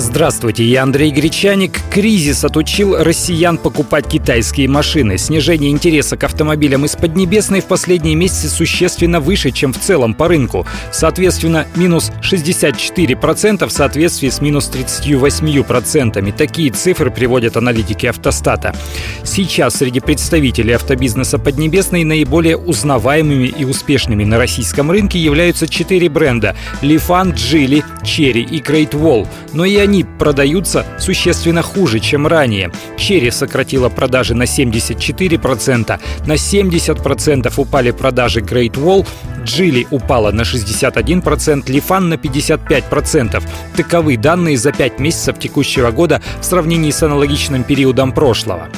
[0.00, 1.78] Здравствуйте, я Андрей Гречаник.
[1.90, 5.18] Кризис отучил россиян покупать китайские машины.
[5.18, 10.26] Снижение интереса к автомобилям из Поднебесной в последние месяцы существенно выше, чем в целом по
[10.26, 10.66] рынку.
[10.90, 16.32] Соответственно, минус 64% в соответствии с минус 38%.
[16.32, 18.74] Такие цифры приводят аналитики автостата.
[19.22, 26.56] Сейчас среди представителей автобизнеса Поднебесной наиболее узнаваемыми и успешными на российском рынке являются четыре бренда–
[26.80, 29.28] Лифан, Джили, Черри и Great Wall.
[29.52, 32.70] Но и они они продаются существенно хуже, чем ранее.
[32.96, 39.04] Черри сократила продажи на 74%, на 70% упали продажи Great Wall,
[39.42, 43.42] Джили упала на 61%, Лифан на 55%.
[43.76, 48.68] Таковы данные за 5 месяцев текущего года в сравнении с аналогичным периодом прошлого.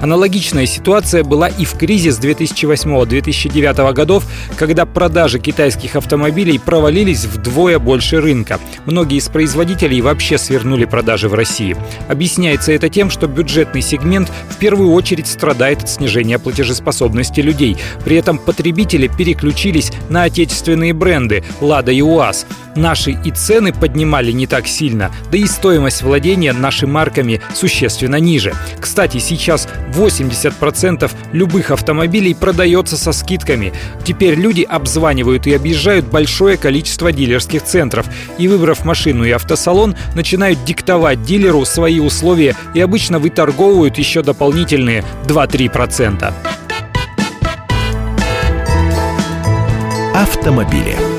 [0.00, 4.24] Аналогичная ситуация была и в кризис 2008-2009 годов,
[4.56, 8.60] когда продажи китайских автомобилей провалились вдвое больше рынка.
[8.84, 11.76] Многие из производителей вообще свернули продажи в России.
[12.08, 17.76] Объясняется это тем, что бюджетный сегмент в первую очередь страдает от снижения платежеспособности людей.
[18.04, 22.46] При этом потребители переключились на отечественные бренды «Лада» и «УАЗ».
[22.76, 28.54] Наши и цены поднимали не так сильно, да и стоимость владения нашими марками существенно ниже.
[28.78, 33.72] Кстати, сейчас 80% любых автомобилей продается со скидками.
[34.04, 38.06] Теперь люди обзванивают и объезжают большое количество дилерских центров
[38.38, 45.02] и, выбрав машину и автосалон, начинают диктовать дилеру свои условия и обычно выторговывают еще дополнительные
[45.26, 46.32] 2-3%.
[50.14, 51.15] Автомобили.